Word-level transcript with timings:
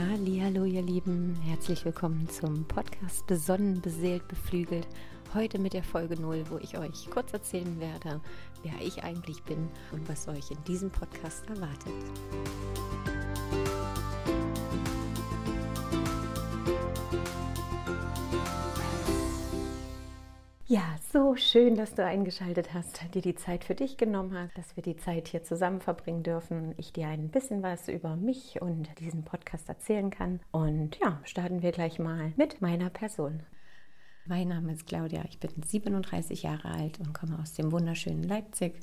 Hallo, 0.00 0.64
ihr 0.64 0.82
Lieben, 0.82 1.34
herzlich 1.44 1.84
willkommen 1.84 2.28
zum 2.28 2.64
Podcast 2.66 3.26
Besonnen, 3.26 3.80
beseelt, 3.80 4.28
beflügelt. 4.28 4.86
Heute 5.34 5.58
mit 5.58 5.72
der 5.72 5.82
Folge 5.82 6.14
0, 6.14 6.44
wo 6.50 6.58
ich 6.58 6.78
euch 6.78 7.10
kurz 7.10 7.32
erzählen 7.32 7.80
werde, 7.80 8.20
wer 8.62 8.74
ich 8.80 9.02
eigentlich 9.02 9.42
bin 9.42 9.68
und 9.90 10.08
was 10.08 10.28
euch 10.28 10.52
in 10.52 10.62
diesem 10.68 10.90
Podcast 10.90 11.48
erwartet. 11.50 11.92
Ja, 20.70 20.82
so 21.14 21.34
schön, 21.34 21.76
dass 21.76 21.94
du 21.94 22.04
eingeschaltet 22.04 22.74
hast, 22.74 23.00
dir 23.14 23.22
die 23.22 23.34
Zeit 23.34 23.64
für 23.64 23.74
dich 23.74 23.96
genommen 23.96 24.36
hast, 24.36 24.58
dass 24.58 24.76
wir 24.76 24.82
die 24.82 24.98
Zeit 24.98 25.28
hier 25.28 25.42
zusammen 25.42 25.80
verbringen 25.80 26.22
dürfen. 26.22 26.74
Ich 26.76 26.92
dir 26.92 27.08
ein 27.08 27.30
bisschen 27.30 27.62
was 27.62 27.88
über 27.88 28.16
mich 28.16 28.60
und 28.60 28.86
diesen 29.00 29.24
Podcast 29.24 29.66
erzählen 29.70 30.10
kann. 30.10 30.40
Und 30.50 30.98
ja, 30.98 31.22
starten 31.24 31.62
wir 31.62 31.72
gleich 31.72 31.98
mal 31.98 32.34
mit 32.36 32.60
meiner 32.60 32.90
Person. 32.90 33.44
Mein 34.26 34.48
Name 34.48 34.74
ist 34.74 34.86
Claudia, 34.86 35.24
ich 35.26 35.40
bin 35.40 35.50
37 35.62 36.42
Jahre 36.42 36.68
alt 36.68 37.00
und 37.00 37.14
komme 37.14 37.38
aus 37.38 37.54
dem 37.54 37.72
wunderschönen 37.72 38.24
Leipzig. 38.24 38.78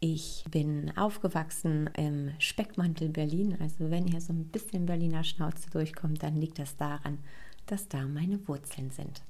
Ich 0.00 0.44
bin 0.50 0.92
aufgewachsen 0.98 1.88
im 1.96 2.32
Speckmantel 2.38 3.08
Berlin. 3.08 3.56
Also 3.58 3.90
wenn 3.90 4.06
hier 4.06 4.20
so 4.20 4.34
ein 4.34 4.48
bisschen 4.48 4.84
Berliner 4.84 5.24
Schnauze 5.24 5.70
durchkommt, 5.70 6.22
dann 6.22 6.36
liegt 6.36 6.58
das 6.58 6.76
daran, 6.76 7.20
dass 7.64 7.88
da 7.88 8.06
meine 8.06 8.46
Wurzeln 8.46 8.90
sind. 8.90 9.22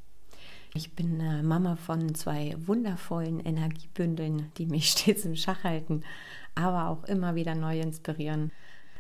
Ich 0.77 0.93
bin 0.93 1.21
äh, 1.21 1.43
Mama 1.43 1.77
von 1.77 2.15
zwei 2.15 2.55
wundervollen 2.59 3.41
Energiebündeln, 3.41 4.53
die 4.59 4.67
mich 4.67 4.91
stets 4.91 5.25
im 5.25 5.35
Schach 5.35 5.65
halten, 5.65 6.03
aber 6.55 6.91
auch 6.91 7.05
immer 7.05 7.35
wieder 7.35 7.55
neu 7.55 7.81
inspirieren. 7.81 8.53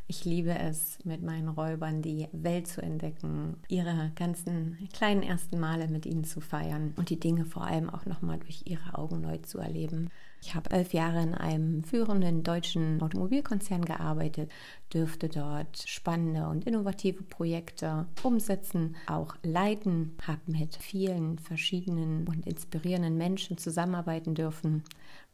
Ich 0.09 0.25
liebe 0.25 0.57
es, 0.57 0.99
mit 1.05 1.23
meinen 1.25 1.49
Räubern 1.49 2.01
die 2.01 2.29
Welt 2.31 2.69
zu 2.69 2.81
entdecken, 2.81 3.57
ihre 3.67 4.13
ganzen 4.15 4.79
kleinen 4.93 5.25
ersten 5.25 5.59
Male 5.59 5.89
mit 5.89 6.07
ihnen 6.07 6.23
zu 6.23 6.41
feiern 6.41 6.95
und 6.97 7.11
die 7.11 7.19
Dinge 7.19 7.45
vor 7.45 7.67
allem 7.67 7.91
auch 7.91 8.07
nochmal 8.07 8.39
durch 8.39 8.63
ihre 8.67 8.97
Augen 8.97 9.21
neu 9.21 9.39
zu 9.39 9.59
erleben. 9.59 10.11
Ich 10.43 10.55
habe 10.55 10.71
elf 10.71 10.93
Jahre 10.93 11.21
in 11.21 11.35
einem 11.35 11.83
führenden 11.83 12.45
deutschen 12.45 13.03
Automobilkonzern 13.03 13.85
gearbeitet, 13.85 14.53
dürfte 14.95 15.29
dort 15.29 15.77
spannende 15.89 16.47
und 16.47 16.69
innovative 16.69 17.25
Projekte 17.25 18.07
umsetzen, 18.23 18.95
auch 19.09 19.35
leiten, 19.43 20.17
habe 20.25 20.43
mit 20.47 20.77
vielen 20.77 21.41
verschiedenen 21.41 22.29
und 22.29 22.47
inspirierenden 22.47 23.17
Menschen 23.17 23.59
zusammenarbeiten 23.59 24.37
dürfen, 24.37 24.85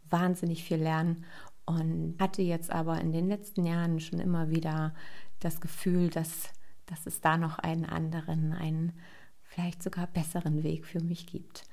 wahnsinnig 0.09 0.65
viel 0.65 0.79
lernen 0.79 1.25
und 1.67 2.17
hatte 2.19 2.43
jetzt 2.43 2.71
aber 2.71 3.01
in 3.01 3.13
den 3.13 3.29
letzten 3.29 3.65
Jahren 3.65 4.01
schon 4.01 4.19
immer 4.19 4.51
wieder 4.51 4.95
das 5.41 5.61
Gefühl, 5.61 6.11
dass, 6.11 6.51
dass 6.87 7.07
es 7.07 7.21
da 7.21 7.37
noch 7.37 7.59
einen 7.59 7.85
anderen, 7.85 8.53
einen 8.53 8.93
vielleicht 9.43 9.83
sogar 9.83 10.07
besseren 10.07 10.63
Weg 10.63 10.87
für 10.87 11.01
mich 11.01 11.27
gibt. 11.27 11.65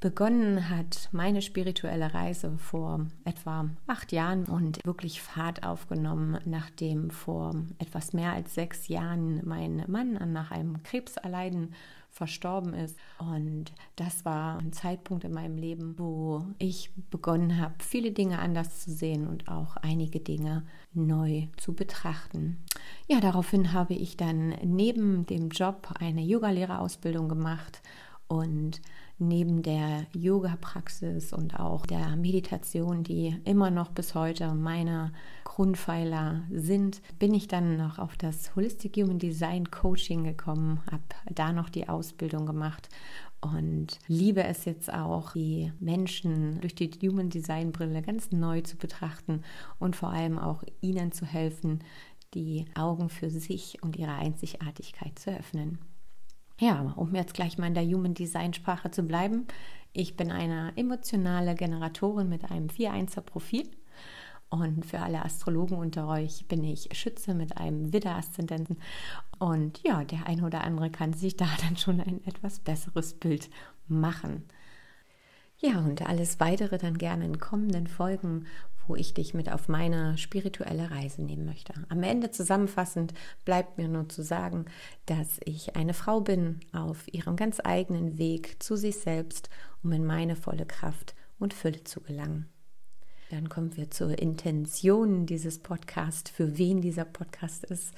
Begonnen 0.00 0.70
hat 0.70 1.10
meine 1.12 1.42
spirituelle 1.42 2.14
Reise 2.14 2.56
vor 2.56 3.06
etwa 3.24 3.68
acht 3.86 4.12
Jahren 4.12 4.46
und 4.46 4.82
wirklich 4.86 5.20
Fahrt 5.20 5.62
aufgenommen, 5.62 6.38
nachdem 6.46 7.10
vor 7.10 7.54
etwas 7.78 8.14
mehr 8.14 8.32
als 8.32 8.54
sechs 8.54 8.88
Jahren 8.88 9.42
mein 9.46 9.84
Mann 9.88 10.32
nach 10.32 10.52
einem 10.52 10.82
Krebserleiden 10.82 11.74
verstorben 12.10 12.74
ist. 12.74 12.96
Und 13.18 13.72
das 13.96 14.24
war 14.24 14.58
ein 14.58 14.72
Zeitpunkt 14.72 15.24
in 15.24 15.32
meinem 15.32 15.56
Leben, 15.56 15.98
wo 15.98 16.44
ich 16.58 16.90
begonnen 17.10 17.60
habe, 17.60 17.74
viele 17.78 18.12
Dinge 18.12 18.38
anders 18.38 18.80
zu 18.80 18.90
sehen 18.90 19.26
und 19.26 19.48
auch 19.48 19.76
einige 19.76 20.20
Dinge 20.20 20.64
neu 20.92 21.46
zu 21.56 21.74
betrachten. 21.74 22.58
Ja, 23.08 23.20
daraufhin 23.20 23.72
habe 23.72 23.94
ich 23.94 24.16
dann 24.16 24.54
neben 24.64 25.26
dem 25.26 25.48
Job 25.48 25.94
eine 25.98 26.22
Yogalehrerausbildung 26.22 27.28
gemacht 27.28 27.80
und 28.30 28.80
neben 29.18 29.62
der 29.62 30.06
Yoga-Praxis 30.12 31.32
und 31.32 31.58
auch 31.58 31.84
der 31.84 32.14
Meditation, 32.14 33.02
die 33.02 33.36
immer 33.44 33.72
noch 33.72 33.90
bis 33.90 34.14
heute 34.14 34.54
meine 34.54 35.12
Grundpfeiler 35.42 36.44
sind, 36.52 37.02
bin 37.18 37.34
ich 37.34 37.48
dann 37.48 37.76
noch 37.76 37.98
auf 37.98 38.16
das 38.16 38.54
Holistic 38.54 38.96
Human 38.98 39.18
Design 39.18 39.72
Coaching 39.72 40.22
gekommen, 40.22 40.80
habe 40.88 41.02
da 41.34 41.52
noch 41.52 41.68
die 41.68 41.88
Ausbildung 41.88 42.46
gemacht 42.46 42.88
und 43.40 43.98
liebe 44.06 44.44
es 44.44 44.64
jetzt 44.64 44.92
auch, 44.92 45.32
die 45.32 45.72
Menschen 45.80 46.60
durch 46.60 46.76
die 46.76 46.88
Human 47.02 47.30
Design 47.30 47.72
Brille 47.72 48.00
ganz 48.00 48.30
neu 48.30 48.60
zu 48.60 48.76
betrachten 48.76 49.42
und 49.80 49.96
vor 49.96 50.10
allem 50.10 50.38
auch 50.38 50.62
ihnen 50.80 51.10
zu 51.10 51.26
helfen, 51.26 51.80
die 52.34 52.66
Augen 52.76 53.08
für 53.08 53.28
sich 53.28 53.82
und 53.82 53.96
ihre 53.96 54.12
Einzigartigkeit 54.12 55.18
zu 55.18 55.36
öffnen. 55.36 55.78
Ja, 56.60 56.92
um 56.96 57.14
jetzt 57.14 57.32
gleich 57.32 57.56
mal 57.56 57.68
in 57.68 57.74
der 57.74 57.86
Human 57.86 58.12
Design 58.12 58.52
Sprache 58.52 58.90
zu 58.90 59.02
bleiben. 59.02 59.46
Ich 59.94 60.18
bin 60.18 60.30
eine 60.30 60.76
emotionale 60.76 61.54
Generatorin 61.54 62.28
mit 62.28 62.50
einem 62.50 62.66
4-1er 62.66 63.22
Profil. 63.22 63.66
Und 64.50 64.84
für 64.84 64.98
alle 64.98 65.24
Astrologen 65.24 65.78
unter 65.78 66.06
euch 66.06 66.46
bin 66.48 66.62
ich 66.62 66.90
Schütze 66.92 67.32
mit 67.32 67.56
einem 67.56 67.94
Widder-Aszendenten. 67.94 68.76
Und 69.38 69.80
ja, 69.84 70.04
der 70.04 70.26
eine 70.26 70.44
oder 70.44 70.62
andere 70.62 70.90
kann 70.90 71.14
sich 71.14 71.34
da 71.38 71.46
dann 71.62 71.78
schon 71.78 71.98
ein 71.98 72.22
etwas 72.26 72.60
besseres 72.60 73.14
Bild 73.14 73.48
machen. 73.88 74.44
Ja, 75.56 75.78
und 75.78 76.02
alles 76.06 76.40
weitere 76.40 76.76
dann 76.76 76.98
gerne 76.98 77.24
in 77.24 77.38
kommenden 77.38 77.86
Folgen, 77.86 78.46
wo 78.90 78.96
ich 78.96 79.14
dich 79.14 79.34
mit 79.34 79.52
auf 79.52 79.68
meine 79.68 80.18
spirituelle 80.18 80.90
Reise 80.90 81.22
nehmen 81.22 81.44
möchte. 81.44 81.72
Am 81.90 82.02
Ende 82.02 82.32
zusammenfassend 82.32 83.14
bleibt 83.44 83.78
mir 83.78 83.86
nur 83.86 84.08
zu 84.08 84.24
sagen, 84.24 84.64
dass 85.06 85.38
ich 85.44 85.76
eine 85.76 85.94
Frau 85.94 86.20
bin 86.20 86.58
auf 86.72 87.06
ihrem 87.14 87.36
ganz 87.36 87.60
eigenen 87.62 88.18
Weg 88.18 88.60
zu 88.60 88.74
sich 88.74 88.96
selbst, 88.96 89.48
um 89.84 89.92
in 89.92 90.04
meine 90.04 90.34
volle 90.34 90.66
Kraft 90.66 91.14
und 91.38 91.54
Fülle 91.54 91.84
zu 91.84 92.00
gelangen. 92.00 92.48
Dann 93.30 93.48
kommen 93.48 93.76
wir 93.76 93.92
zur 93.92 94.18
Intention 94.18 95.24
dieses 95.24 95.60
Podcasts, 95.60 96.28
für 96.28 96.58
wen 96.58 96.80
dieser 96.80 97.04
Podcast 97.04 97.62
ist. 97.62 97.94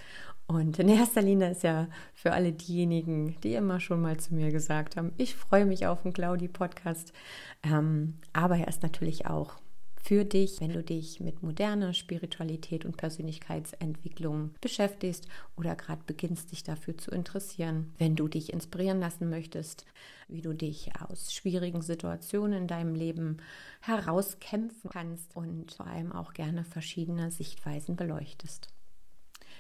Und 0.47 0.79
in 0.79 0.91
erster 0.91 1.23
Linie 1.23 1.53
ist 1.53 1.63
ja 1.63 1.89
für 2.13 2.35
alle 2.35 2.53
diejenigen, 2.53 3.41
die 3.41 3.55
immer 3.55 3.81
schon 3.81 4.03
mal 4.03 4.19
zu 4.19 4.35
mir 4.35 4.53
gesagt 4.53 4.97
haben, 4.99 5.13
ich 5.17 5.37
freue 5.37 5.65
mich 5.65 5.87
auf 5.87 6.03
den 6.03 6.13
Claudi-Podcast. 6.13 7.15
Ähm, 7.63 8.19
aber 8.35 8.59
er 8.59 8.69
ist 8.69 8.83
natürlich 8.83 9.25
auch 9.25 9.62
für 10.03 10.25
dich, 10.25 10.61
wenn 10.61 10.73
du 10.73 10.83
dich 10.83 11.21
mit 11.21 11.45
moderner 11.45 11.95
Spiritualität 11.95 12.85
und 12.85 12.97
Persönlichkeitsentwicklung 12.97 14.51
beschäftigst 14.61 15.29
oder 15.57 15.77
gerade 15.77 16.03
beginnst, 16.05 16.51
dich 16.51 16.65
dafür 16.65 16.99
zu 16.99 17.13
interessieren. 17.13 17.93
Wenn 17.99 18.17
du 18.17 18.27
dich 18.27 18.53
inspirieren 18.53 18.99
lassen 18.99 19.31
möchtest, 19.31 19.87
wie 20.27 20.43
du 20.43 20.55
dich 20.55 20.91
aus 21.09 21.33
schwierigen 21.33 21.83
Situationen 21.83 22.63
in 22.63 22.67
deinem 22.67 22.97
Leben 22.97 23.37
herauskämpfen 23.81 24.91
kannst 24.91 25.37
und 25.37 25.73
vor 25.73 25.87
allem 25.87 26.11
auch 26.11 26.33
gerne 26.33 26.65
verschiedene 26.65 27.31
Sichtweisen 27.31 27.95
beleuchtest. 27.95 28.69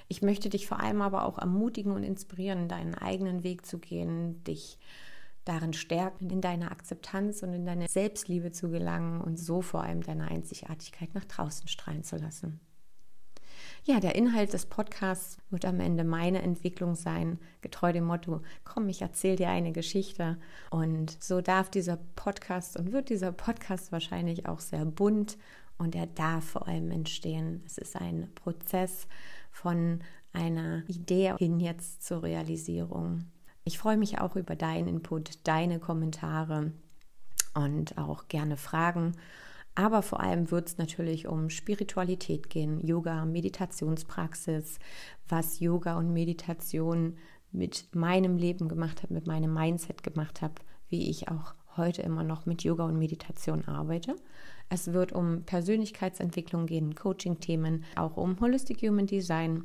Ich 0.08 0.22
möchte 0.22 0.48
dich 0.48 0.66
vor 0.66 0.80
allem 0.80 1.02
aber 1.02 1.24
auch 1.24 1.38
ermutigen 1.38 1.92
und 1.92 2.02
inspirieren, 2.02 2.68
deinen 2.68 2.96
eigenen 2.96 3.44
Weg 3.44 3.64
zu 3.64 3.78
gehen, 3.78 4.42
dich 4.42 4.78
darin 5.44 5.72
stärken, 5.72 6.30
in 6.30 6.40
deine 6.40 6.70
Akzeptanz 6.70 7.42
und 7.42 7.52
in 7.52 7.66
deine 7.66 7.88
Selbstliebe 7.88 8.52
zu 8.52 8.70
gelangen 8.70 9.20
und 9.20 9.38
so 9.38 9.62
vor 9.62 9.82
allem 9.82 10.02
deine 10.02 10.28
Einzigartigkeit 10.28 11.14
nach 11.14 11.24
draußen 11.24 11.68
strahlen 11.68 12.04
zu 12.04 12.16
lassen. 12.16 12.60
Ja, 13.84 13.98
der 13.98 14.14
Inhalt 14.14 14.52
des 14.52 14.66
Podcasts 14.66 15.38
wird 15.50 15.64
am 15.64 15.80
Ende 15.80 16.04
meine 16.04 16.40
Entwicklung 16.42 16.94
sein, 16.94 17.38
getreu 17.62 17.92
dem 17.92 18.04
Motto, 18.04 18.42
komm, 18.64 18.88
ich 18.88 19.02
erzähle 19.02 19.36
dir 19.36 19.48
eine 19.48 19.72
Geschichte. 19.72 20.38
Und 20.70 21.16
so 21.20 21.40
darf 21.40 21.68
dieser 21.68 21.98
Podcast 22.14 22.76
und 22.76 22.92
wird 22.92 23.08
dieser 23.08 23.32
Podcast 23.32 23.90
wahrscheinlich 23.90 24.46
auch 24.46 24.60
sehr 24.60 24.84
bunt 24.84 25.36
und 25.78 25.96
er 25.96 26.06
darf 26.06 26.44
vor 26.44 26.68
allem 26.68 26.92
entstehen. 26.92 27.62
Es 27.66 27.76
ist 27.76 27.96
ein 27.96 28.28
Prozess 28.36 29.08
von 29.50 30.00
einer 30.32 30.84
Idee 30.88 31.34
hin 31.38 31.58
jetzt 31.58 32.04
zur 32.04 32.22
Realisierung. 32.22 33.24
Ich 33.64 33.78
freue 33.78 33.96
mich 33.96 34.18
auch 34.18 34.36
über 34.36 34.56
deinen 34.56 34.88
Input, 34.88 35.46
deine 35.46 35.78
Kommentare 35.78 36.72
und 37.54 37.96
auch 37.98 38.28
gerne 38.28 38.56
Fragen. 38.56 39.12
Aber 39.74 40.02
vor 40.02 40.20
allem 40.20 40.50
wird 40.50 40.68
es 40.68 40.78
natürlich 40.78 41.26
um 41.28 41.48
Spiritualität 41.48 42.50
gehen, 42.50 42.84
Yoga, 42.84 43.24
Meditationspraxis, 43.24 44.78
was 45.28 45.60
Yoga 45.60 45.96
und 45.96 46.12
Meditation 46.12 47.16
mit 47.52 47.94
meinem 47.94 48.36
Leben 48.36 48.68
gemacht 48.68 49.02
hat, 49.02 49.10
mit 49.10 49.26
meinem 49.26 49.54
Mindset 49.54 50.02
gemacht 50.02 50.42
habe, 50.42 50.54
wie 50.88 51.08
ich 51.08 51.28
auch 51.28 51.54
heute 51.76 52.02
immer 52.02 52.22
noch 52.22 52.44
mit 52.44 52.64
Yoga 52.64 52.84
und 52.84 52.98
Meditation 52.98 53.64
arbeite. 53.66 54.16
Es 54.68 54.92
wird 54.92 55.12
um 55.12 55.44
Persönlichkeitsentwicklung 55.44 56.66
gehen, 56.66 56.94
Coaching-Themen, 56.94 57.84
auch 57.96 58.16
um 58.16 58.38
Holistic 58.40 58.82
Human 58.82 59.06
Design 59.06 59.64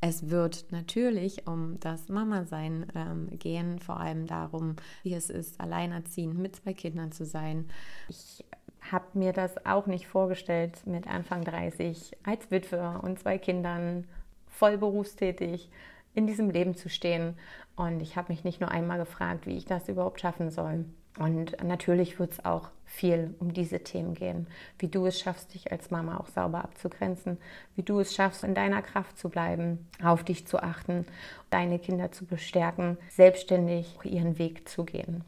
es 0.00 0.30
wird 0.30 0.66
natürlich 0.70 1.46
um 1.46 1.78
das 1.80 2.08
Mama-Sein 2.08 2.86
ähm, 2.94 3.38
gehen, 3.38 3.78
vor 3.78 4.00
allem 4.00 4.26
darum, 4.26 4.76
wie 5.02 5.14
es 5.14 5.30
ist, 5.30 5.60
alleinerziehend 5.60 6.38
mit 6.38 6.56
zwei 6.56 6.74
Kindern 6.74 7.12
zu 7.12 7.24
sein. 7.24 7.68
Ich 8.08 8.44
habe 8.90 9.06
mir 9.14 9.32
das 9.32 9.64
auch 9.66 9.86
nicht 9.86 10.06
vorgestellt 10.06 10.86
mit 10.86 11.06
Anfang 11.06 11.44
30 11.44 12.16
als 12.24 12.50
Witwe 12.50 13.00
und 13.02 13.18
zwei 13.18 13.38
Kindern 13.38 14.06
voll 14.46 14.78
berufstätig 14.78 15.70
in 16.14 16.26
diesem 16.26 16.50
Leben 16.50 16.74
zu 16.74 16.88
stehen. 16.88 17.34
Und 17.74 18.00
ich 18.00 18.16
habe 18.16 18.32
mich 18.32 18.44
nicht 18.44 18.60
nur 18.60 18.70
einmal 18.70 18.98
gefragt, 18.98 19.46
wie 19.46 19.56
ich 19.56 19.66
das 19.66 19.88
überhaupt 19.88 20.20
schaffen 20.20 20.50
soll. 20.50 20.86
Und 21.18 21.62
natürlich 21.62 22.18
wird 22.18 22.32
es 22.32 22.44
auch 22.44 22.68
viel 22.84 23.34
um 23.40 23.52
diese 23.52 23.80
Themen 23.80 24.14
gehen, 24.14 24.46
wie 24.78 24.88
du 24.88 25.06
es 25.06 25.18
schaffst, 25.18 25.54
dich 25.54 25.72
als 25.72 25.90
Mama 25.90 26.18
auch 26.18 26.28
sauber 26.28 26.62
abzugrenzen, 26.62 27.38
wie 27.74 27.82
du 27.82 28.00
es 28.00 28.14
schaffst, 28.14 28.44
in 28.44 28.54
deiner 28.54 28.82
Kraft 28.82 29.18
zu 29.18 29.28
bleiben, 29.28 29.86
auf 30.02 30.24
dich 30.24 30.46
zu 30.46 30.62
achten, 30.62 31.06
deine 31.50 31.78
Kinder 31.78 32.12
zu 32.12 32.26
bestärken, 32.26 32.98
selbstständig 33.10 33.98
ihren 34.04 34.38
Weg 34.38 34.68
zu 34.68 34.84
gehen. 34.84 35.24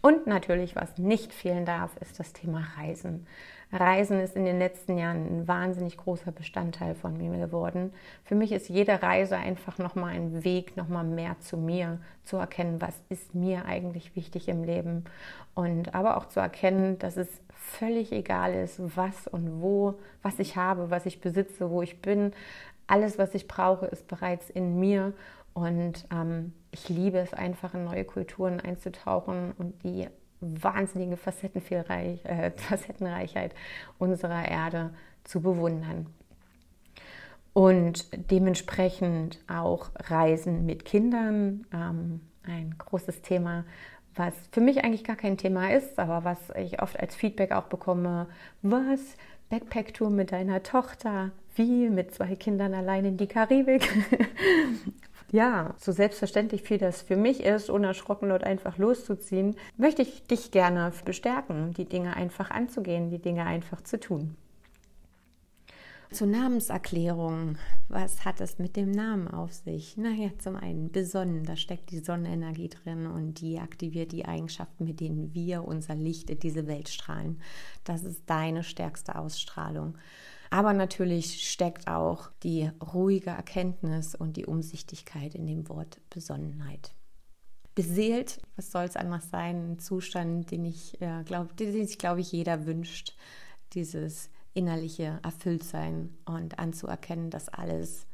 Und 0.00 0.26
natürlich, 0.26 0.74
was 0.74 0.98
nicht 0.98 1.32
fehlen 1.32 1.64
darf, 1.64 1.96
ist 2.00 2.18
das 2.18 2.32
Thema 2.32 2.66
Reisen. 2.76 3.26
Reisen 3.72 4.20
ist 4.20 4.36
in 4.36 4.44
den 4.44 4.58
letzten 4.58 4.98
Jahren 4.98 5.26
ein 5.26 5.48
wahnsinnig 5.48 5.96
großer 5.96 6.30
Bestandteil 6.30 6.94
von 6.94 7.16
mir 7.16 7.38
geworden. 7.38 7.92
Für 8.22 8.34
mich 8.34 8.52
ist 8.52 8.68
jede 8.68 9.02
Reise 9.02 9.36
einfach 9.36 9.78
nochmal 9.78 10.14
ein 10.14 10.44
Weg, 10.44 10.76
nochmal 10.76 11.04
mehr 11.04 11.36
zu 11.40 11.56
mir, 11.56 11.98
zu 12.22 12.36
erkennen, 12.36 12.82
was 12.82 12.94
ist 13.08 13.34
mir 13.34 13.64
eigentlich 13.64 14.14
wichtig 14.14 14.48
im 14.48 14.62
Leben. 14.62 15.04
Und 15.54 15.94
aber 15.94 16.18
auch 16.18 16.26
zu 16.26 16.38
erkennen, 16.38 16.98
dass 16.98 17.16
es 17.16 17.28
völlig 17.54 18.12
egal 18.12 18.52
ist, 18.52 18.80
was 18.96 19.26
und 19.26 19.62
wo, 19.62 19.94
was 20.22 20.38
ich 20.38 20.56
habe, 20.56 20.90
was 20.90 21.06
ich 21.06 21.22
besitze, 21.22 21.70
wo 21.70 21.80
ich 21.80 22.02
bin. 22.02 22.32
Alles, 22.86 23.18
was 23.18 23.34
ich 23.34 23.48
brauche, 23.48 23.86
ist 23.86 24.06
bereits 24.06 24.50
in 24.50 24.78
mir. 24.78 25.14
Und 25.54 26.06
ähm, 26.12 26.52
ich 26.70 26.88
liebe 26.90 27.18
es 27.18 27.32
einfach, 27.32 27.72
in 27.72 27.84
neue 27.84 28.04
Kulturen 28.04 28.60
einzutauchen 28.60 29.52
und 29.56 29.82
die 29.82 30.08
wahnsinnige 30.42 31.14
äh, 31.14 32.50
Facettenreichheit 32.56 33.54
unserer 33.98 34.48
Erde 34.48 34.90
zu 35.24 35.40
bewundern. 35.40 36.06
Und 37.54 38.30
dementsprechend 38.30 39.38
auch 39.46 39.90
Reisen 39.96 40.64
mit 40.64 40.84
Kindern, 40.84 41.66
ähm, 41.72 42.20
ein 42.44 42.74
großes 42.78 43.22
Thema, 43.22 43.64
was 44.14 44.34
für 44.50 44.60
mich 44.60 44.84
eigentlich 44.84 45.04
gar 45.04 45.16
kein 45.16 45.38
Thema 45.38 45.72
ist, 45.72 45.98
aber 45.98 46.24
was 46.24 46.38
ich 46.56 46.82
oft 46.82 46.98
als 46.98 47.14
Feedback 47.14 47.52
auch 47.52 47.64
bekomme. 47.64 48.26
Was? 48.62 49.00
Backpack-Tour 49.50 50.10
mit 50.10 50.32
deiner 50.32 50.62
Tochter? 50.62 51.30
Wie? 51.54 51.88
Mit 51.90 52.14
zwei 52.14 52.36
Kindern 52.36 52.74
allein 52.74 53.04
in 53.04 53.16
die 53.16 53.26
Karibik? 53.26 53.88
ja, 55.32 55.74
so 55.78 55.92
selbstverständlich 55.92 56.68
wie 56.68 56.78
das 56.78 57.02
für 57.02 57.16
mich 57.16 57.42
ist, 57.42 57.70
unerschrocken 57.70 58.28
dort 58.28 58.44
einfach 58.44 58.76
loszuziehen, 58.76 59.56
möchte 59.78 60.02
ich 60.02 60.26
dich 60.26 60.50
gerne 60.50 60.92
bestärken, 61.04 61.72
die 61.72 61.86
Dinge 61.86 62.14
einfach 62.14 62.50
anzugehen, 62.50 63.08
die 63.10 63.18
Dinge 63.18 63.46
einfach 63.46 63.80
zu 63.80 63.98
tun. 63.98 64.36
Zur 66.10 66.26
Namenserklärung. 66.26 67.56
Was 67.88 68.26
hat 68.26 68.42
es 68.42 68.58
mit 68.58 68.76
dem 68.76 68.90
Namen 68.90 69.28
auf 69.28 69.54
sich? 69.54 69.96
Naja, 69.96 70.28
zum 70.38 70.56
einen 70.56 70.92
besonnen, 70.92 71.44
da 71.44 71.56
steckt 71.56 71.90
die 71.90 72.00
Sonnenenergie 72.00 72.68
drin 72.68 73.06
und 73.06 73.40
die 73.40 73.58
aktiviert 73.58 74.12
die 74.12 74.26
Eigenschaften, 74.26 74.84
mit 74.84 75.00
denen 75.00 75.32
wir 75.32 75.64
unser 75.64 75.94
Licht 75.94 76.28
in 76.28 76.38
diese 76.38 76.66
Welt 76.66 76.90
strahlen. 76.90 77.40
Das 77.84 78.04
ist 78.04 78.24
deine 78.26 78.62
stärkste 78.62 79.16
Ausstrahlung. 79.16 79.94
Aber 80.52 80.74
natürlich 80.74 81.50
steckt 81.50 81.88
auch 81.88 82.28
die 82.42 82.70
ruhige 82.92 83.30
Erkenntnis 83.30 84.14
und 84.14 84.36
die 84.36 84.44
Umsichtigkeit 84.44 85.34
in 85.34 85.46
dem 85.46 85.66
Wort 85.70 85.98
Besonnenheit. 86.10 86.92
Beseelt, 87.74 88.38
was 88.56 88.70
soll 88.70 88.84
es 88.84 88.96
anders 88.96 89.30
sein? 89.30 89.72
Ein 89.72 89.78
Zustand, 89.78 90.50
den 90.50 90.66
ich 90.66 91.00
äh, 91.00 91.22
glaube, 91.24 91.54
den 91.54 91.72
sich, 91.72 91.96
glaube 91.96 92.20
ich, 92.20 92.32
jeder 92.32 92.66
wünscht. 92.66 93.16
Dieses 93.72 94.28
innerliche 94.52 95.20
Erfülltsein 95.22 96.14
und 96.26 96.58
anzuerkennen, 96.58 97.30
dass 97.30 97.48
alles, 97.48 98.06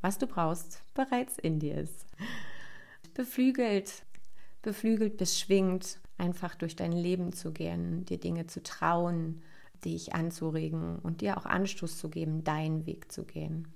was 0.00 0.18
du 0.18 0.26
brauchst, 0.26 0.82
bereits 0.94 1.38
in 1.38 1.60
dir 1.60 1.76
ist. 1.76 2.06
Beflügelt, 3.14 4.02
beflügelt, 4.62 5.16
beschwingt, 5.16 6.00
einfach 6.16 6.56
durch 6.56 6.74
dein 6.74 6.90
Leben 6.90 7.32
zu 7.32 7.52
gehen, 7.52 8.04
dir 8.04 8.18
Dinge 8.18 8.48
zu 8.48 8.64
trauen, 8.64 9.42
dich 9.84 10.14
anzuregen 10.14 10.98
und 11.00 11.20
dir 11.20 11.36
auch 11.36 11.46
Anstoß 11.46 11.98
zu 11.98 12.08
geben, 12.08 12.44
deinen 12.44 12.86
Weg 12.86 13.10
zu 13.12 13.24
gehen. 13.24 13.68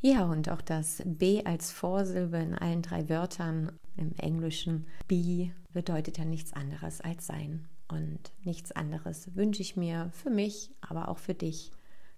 Ja, 0.00 0.24
und 0.26 0.48
auch 0.48 0.60
das 0.60 1.02
B 1.04 1.42
als 1.44 1.72
Vorsilbe 1.72 2.38
in 2.38 2.54
allen 2.54 2.82
drei 2.82 3.08
Wörtern 3.08 3.72
im 3.96 4.14
Englischen 4.16 4.86
be 5.08 5.50
bedeutet 5.72 6.18
ja 6.18 6.24
nichts 6.24 6.52
anderes 6.52 7.00
als 7.00 7.26
sein. 7.26 7.68
Und 7.88 8.32
nichts 8.44 8.70
anderes 8.72 9.34
wünsche 9.34 9.62
ich 9.62 9.76
mir 9.76 10.10
für 10.12 10.30
mich, 10.30 10.70
aber 10.80 11.08
auch 11.08 11.18
für 11.18 11.34
dich, 11.34 11.72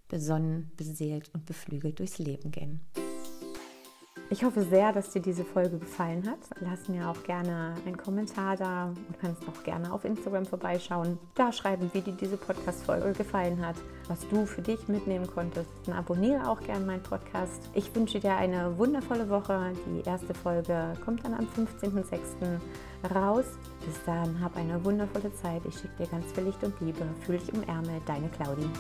besonnen, 0.09 0.71
beseelt 0.77 1.31
und 1.33 1.47
beflügelt 1.47 2.01
durchs 2.01 2.19
Leben 2.19 2.51
gehen. 2.51 2.81
Ich 4.32 4.44
hoffe 4.44 4.62
sehr, 4.62 4.93
dass 4.93 5.11
dir 5.11 5.21
diese 5.21 5.44
Folge 5.44 5.77
gefallen 5.79 6.25
hat. 6.31 6.38
Lass 6.61 6.88
mir 6.88 7.11
auch 7.11 7.21
gerne 7.25 7.75
einen 7.85 7.97
Kommentar 7.97 8.56
da 8.56 8.85
und 8.85 9.21
kannst 9.21 9.43
auch 9.49 9.65
gerne 9.65 9.93
auf 9.93 10.05
Instagram 10.05 10.47
vorbeischauen. 10.47 11.19
Da 11.35 11.53
schreiben, 11.53 11.91
wie 11.93 12.00
dir 12.00 12.12
diese 12.12 12.37
Podcast-Folge 12.37 13.12
gefallen 13.12 13.67
hat, 13.67 13.75
was 14.06 14.21
du 14.29 14.47
für 14.47 14.62
dich 14.62 14.87
mitnehmen 14.87 15.27
konntest. 15.27 15.69
Und 15.85 15.94
abonniere 15.94 16.49
auch 16.49 16.61
gerne 16.61 16.87
meinen 16.87 17.03
Podcast. 17.03 17.71
Ich 17.75 17.93
wünsche 17.93 18.21
dir 18.21 18.37
eine 18.37 18.79
wundervolle 18.79 19.29
Woche. 19.29 19.73
Die 19.87 20.09
erste 20.09 20.33
Folge 20.33 20.93
kommt 21.05 21.25
dann 21.25 21.35
am 21.35 21.49
15.06. 21.56 23.12
raus. 23.12 23.47
Bis 23.85 23.99
dann, 24.06 24.41
hab 24.41 24.56
eine 24.56 24.85
wundervolle 24.85 25.35
Zeit. 25.43 25.62
Ich 25.69 25.75
schicke 25.75 26.05
dir 26.05 26.06
ganz 26.06 26.31
viel 26.31 26.44
Licht 26.44 26.62
und 26.62 26.81
Liebe. 26.81 27.05
Fühl 27.26 27.37
dich 27.37 27.53
im 27.53 27.65
Ärmel, 27.65 28.00
deine 28.06 28.29
Claudie. 28.29 28.71